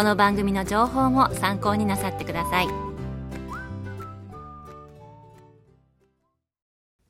[0.00, 2.68] この番組の情報も参考になさってください。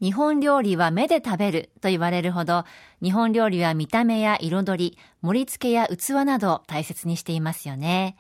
[0.01, 2.65] 日本料理は目で食べると言われるほど
[3.01, 8.17] 日本料理は見た目や彩り盛り付けや器など大切にしていますよね。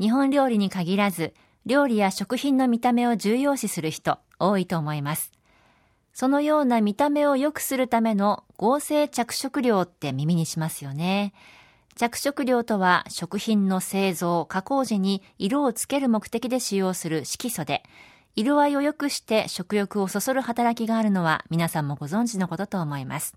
[0.00, 1.34] 日本料理に限らず
[1.66, 5.30] 料理や食品の見た目を重要視する人多いと思います。
[6.14, 11.34] そのような見た目を良くするための合成着色料って耳にしますよね。
[12.00, 17.82] 着色料とは食品の製造、加工時に色をつける目的で使用する色素で、
[18.34, 23.36] 色合いを良くして食欲をそそる働きがあるのは皆さんもご存知のことと思います。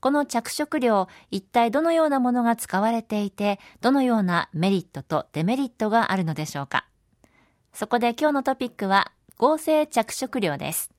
[0.00, 6.86] この着色料、一体どのようなものが使われていて、どのようなメリットとデメリットがあるのでしょうか。
[7.72, 10.93] そこで今日のトピックは合成着色料です。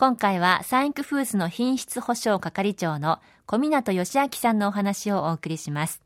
[0.00, 6.02] 今回はサインクフーズの品質保証係長の小湊義明さんのお話をお送りします。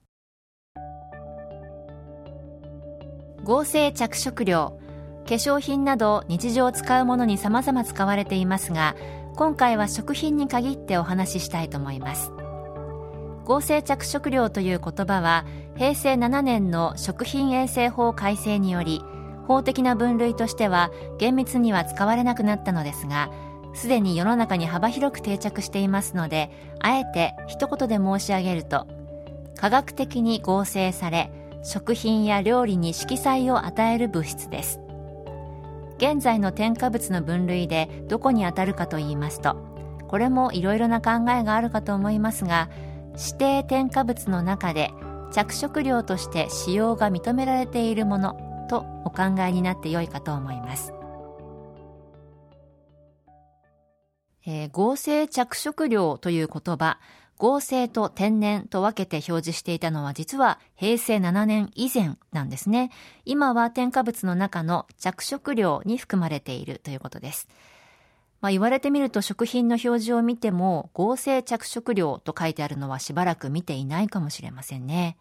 [3.45, 4.81] 合成着色料、
[5.29, 8.97] 化粧品など日常使うものに様々使われていますが、
[9.36, 12.33] 今回は食品に限ってお話ししたいと思います。
[13.45, 15.45] 合成着色料という言葉は
[15.77, 19.02] 平成7年の食品衛生法改正により
[19.47, 23.31] 法的な分類としては厳密には使われなくなったのですが
[23.74, 26.50] すでに世の中に幅広く定着していますので
[26.80, 28.86] あえて一言で申し上げると
[29.56, 31.30] 科学的に合成され
[31.62, 34.80] 食品や料理に色彩を与える物質です。
[36.02, 39.55] 現在の添加物の分類でどこにあたるかと言いますと
[40.08, 42.70] これもいろいろな考えがあるかと思いますが
[43.16, 44.90] 指定添加物の中で
[45.33, 50.92] 着色料として使用が認められているものとお考えになってよいかと思います。
[54.47, 56.98] えー、合成着色料という言葉、
[57.42, 62.91] 合成と天然と分けて表示していたのは実は平成7年以前なんですね。
[63.25, 67.48] 今は添加物の中の着色料に含まれているということです。
[68.41, 75.17] まあ、言われてみると食品の表示を見ても合成着色料と書いてあるのはしばらく見ていないかもしれませんね。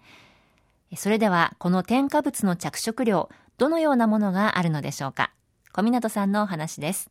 [0.98, 5.32] それではこの添加物の着色料、どのようなものがあるのでしょうか。
[5.72, 7.10] 小湊さんのお話です。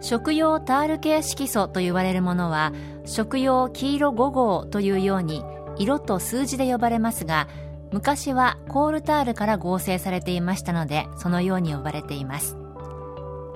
[0.00, 2.72] 食用タール系色素と言われるものは
[3.04, 5.42] 食用黄色5号というように
[5.78, 7.48] 色と数字で呼ばれますが
[7.92, 12.56] 昔はコールタールから合成されていましたのでそのように呼ばれています。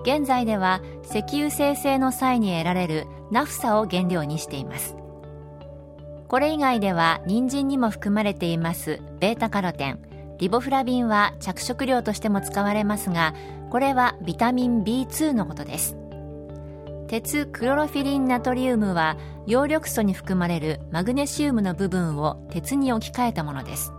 [0.03, 4.97] 現在では石油生成の際に得られるナフサを原料にしています。
[6.29, 9.99] これ以外では人参にも含まれていますベータカロテン。
[10.39, 13.35] リボフラビンは着色料としても使われますが
[13.69, 16.00] これはビタミン B2 のことです。
[17.11, 23.93] 鉄クロロフィリンナトリウムは葉緑素に含まれるマグネシウムの部分を鉄に置き換えたものです。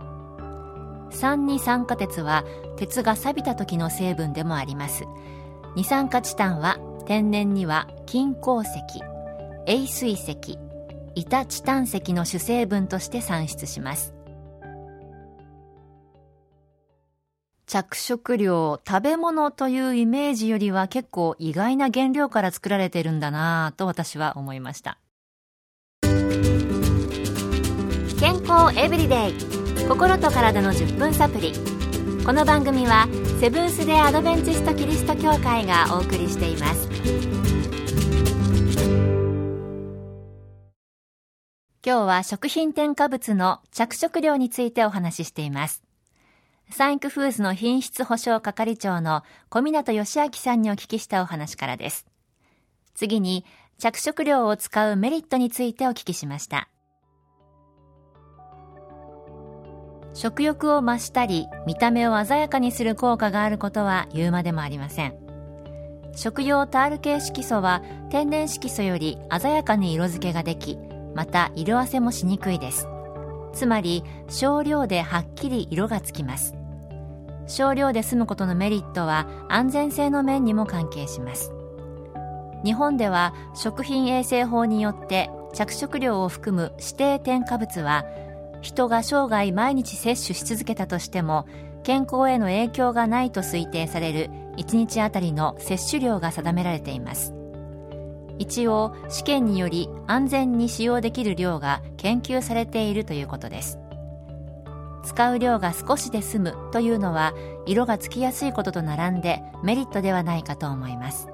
[1.10, 2.42] 酸二酸化鉄は
[2.78, 5.04] 鉄が錆びた時の成分でもあります。
[5.76, 8.72] 二酸化チタンは天然には金鉱石
[9.66, 10.58] 永水石
[11.14, 14.14] 板チタン石の主成分として産出します。
[17.72, 24.98] 着色料、食べ物というイメージよりは結構意外な原料から作られてるんだなぁと私は思いました。
[28.20, 29.88] 健康エブリデイ。
[29.88, 31.54] 心と体の10分サプリ。
[32.26, 33.08] この番組は
[33.40, 36.90] セブンス・デ・アドベンチスト・キリスト教会がお送りしています。
[41.84, 45.82] 今日は食品添加物の着色料についてお話ししています
[46.72, 52.06] サイクフーズの品質保証係長の小湊義明さんにお聞きしたお話からです。
[52.94, 53.44] 次に、
[53.78, 56.68] 着色料を使うメリットについてお聞きしました。
[60.14, 65.14] 食欲を増したり見た目を鮮やかにする効果があることは言うまでもありません
[66.14, 70.78] 食用タール系色素は天然色素より鮮やかに色付けができ
[71.14, 72.86] また色あせもしにくいです
[73.54, 76.54] つまり少量ではっきり色がつきます
[77.52, 81.52] 少量で済むことのメリットは安全性の面にも関係します。
[82.64, 88.04] 日本では食品衛生法によって着色料を含む指定添加物は
[88.62, 91.46] 人が生涯毎日摂取し続けたとしても
[91.82, 97.34] 健康への影響がないと推定される1日あたりの摂取量が定められています。
[98.38, 103.78] 一応試験により安全に使用できる量が研究されているということです。
[105.04, 107.34] 使う量が少しで済むというのは
[107.66, 111.28] 色がつきやすいことと並んでメリットではないかと思います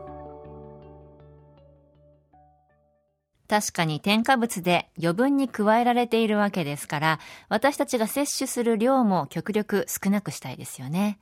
[3.48, 7.18] 確かに添加物で余分に加えられているわけですから、
[7.48, 11.18] 私たちが摂取する量も極力少なくしたいですよね。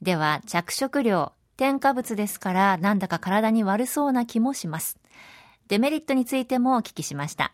[0.00, 4.98] では、着色料、添加物ですからなんだか体に悪そうな気もします。
[5.68, 7.52] デメリットについてもお聞きしました。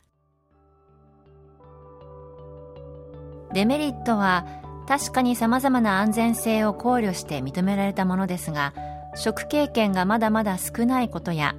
[3.57, 4.45] デメリットは
[4.87, 8.75] 確かに様々な安全性を考慮して認められたものですが、
[9.15, 11.55] 食経験がまだまだ少ないことや、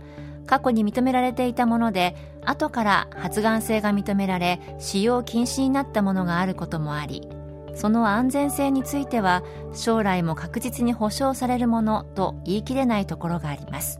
[0.46, 2.16] 過去に認められていたもので
[2.46, 7.28] 後から発がん性が認められ使用禁止になったものがあることもあり
[7.76, 14.00] その安全性については将来も確実に保証されるものと言い切れないところがあります。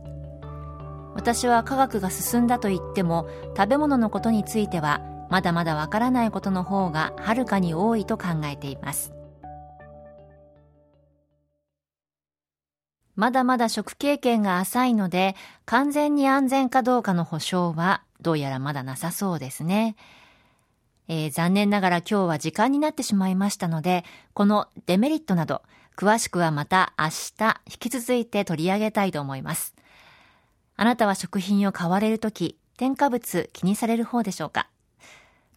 [1.16, 3.28] 私は科学が進んだと言っても
[3.58, 9.14] 食べ物のことについてはまだまだわからないことの方がはるかに多いと考えています
[13.18, 15.36] まだまだ食経験が浅いので、
[15.66, 19.96] 完全に安全かどうかの保証は、どうやらまだなさそうですね。
[21.08, 25.64] えー、残念ながら今日は時間になってしまいましたので、このデメリットなど、
[25.96, 29.74] 詳しくはまた明日引き続いて取り上げたいと思います。
[30.76, 34.70] あなたは食品を買われるとき、添加物気にされる方でしょうか？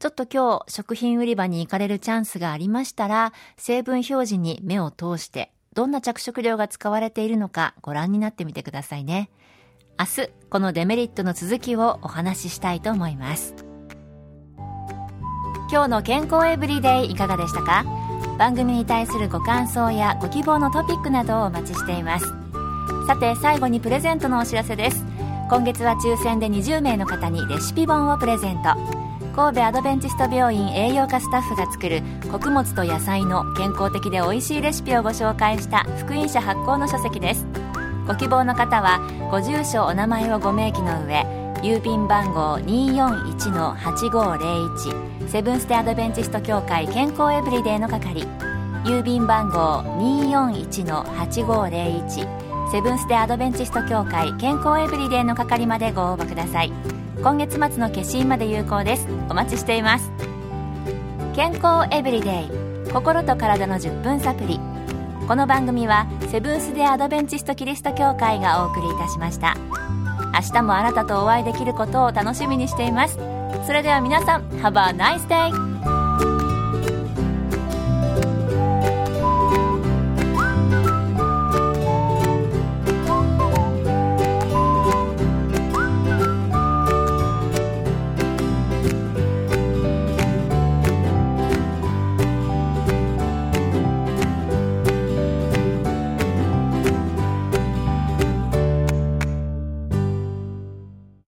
[0.01, 9.29] ちょっと今日食品売り場に行かれるチャンスがありましたら、成分表示に目を通してどんな着色料が使われているのかご覧になってみてくださいね。
[9.99, 13.55] 明日、このデメリットの続きをお話ししたいと思います。
[15.71, 17.85] 今日の健康エブリデイいかがでしたか？
[18.39, 22.27] 番組に対するご感想やご希望のトピックなどをお待ちしています。
[23.07, 25.05] さて、最後にプレゼントのお知らせです。
[25.51, 29.00] 今月は抽選で20名の方にレシピ本をプレゼント。
[29.41, 37.47] 神戸アドベンチスト病院栄養科スタッフが作る穀物と野菜の健康的で美味しいレシピをご紹介した福音社発行の書籍です。
[38.07, 39.01] ご希望の方は
[39.31, 41.25] ご住所お名前をご明記の上
[41.63, 48.27] 郵便番号241-8501セブンステアドベンチスト協会健康エブリデイの係
[48.85, 57.00] 郵便番号241-8501セブンステアドベンチスト協会健康エブリデイの係までご応募ください。
[57.23, 59.07] 今月末の消印まで有効です。
[59.29, 60.11] お待ちしています。
[61.37, 62.93] 健康エブリデイ。
[62.93, 64.59] 心と体の10分サプリ
[65.29, 69.55] この番組はセブンス・デ・アドベンチスト・キリスト教会がお送りいたしました。
[70.33, 73.19] 明日もあなたとお会いできることを楽しみにしています。
[73.67, 76.00] それでは皆さん Have a nice day!